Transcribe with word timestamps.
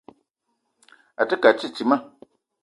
A 1.21 1.27
te 1.27 1.35
ke 1.41 1.47
a 1.51 1.53
titima. 1.59 1.97